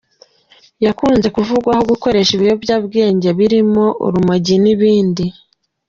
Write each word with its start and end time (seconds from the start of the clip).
Yakunze 0.85 1.27
kuvugwaho 1.35 1.83
gukoresha 1.91 2.31
ibiyobyabwenge 2.33 3.29
birimo 3.37 3.85
urumogi 4.05 4.55
n’ibindi. 4.63 5.25